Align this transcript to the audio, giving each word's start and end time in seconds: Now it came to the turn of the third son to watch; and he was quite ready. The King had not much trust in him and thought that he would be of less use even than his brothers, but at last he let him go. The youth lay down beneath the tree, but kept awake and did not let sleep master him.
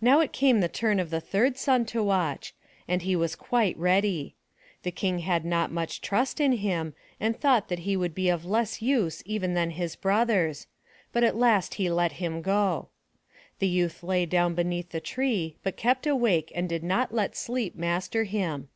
Now 0.00 0.18
it 0.18 0.32
came 0.32 0.56
to 0.56 0.62
the 0.62 0.68
turn 0.68 0.98
of 0.98 1.10
the 1.10 1.20
third 1.20 1.56
son 1.56 1.84
to 1.84 2.02
watch; 2.02 2.52
and 2.88 3.00
he 3.02 3.14
was 3.14 3.36
quite 3.36 3.78
ready. 3.78 4.34
The 4.82 4.90
King 4.90 5.20
had 5.20 5.44
not 5.44 5.70
much 5.70 6.00
trust 6.00 6.40
in 6.40 6.50
him 6.54 6.94
and 7.20 7.38
thought 7.38 7.68
that 7.68 7.78
he 7.86 7.96
would 7.96 8.12
be 8.12 8.28
of 8.28 8.44
less 8.44 8.82
use 8.82 9.22
even 9.24 9.54
than 9.54 9.70
his 9.70 9.94
brothers, 9.94 10.66
but 11.12 11.22
at 11.22 11.36
last 11.36 11.74
he 11.74 11.88
let 11.88 12.14
him 12.14 12.42
go. 12.42 12.88
The 13.60 13.68
youth 13.68 14.02
lay 14.02 14.26
down 14.26 14.56
beneath 14.56 14.88
the 14.90 15.00
tree, 15.00 15.54
but 15.62 15.76
kept 15.76 16.08
awake 16.08 16.50
and 16.56 16.68
did 16.68 16.82
not 16.82 17.14
let 17.14 17.36
sleep 17.36 17.76
master 17.76 18.24
him. 18.24 18.68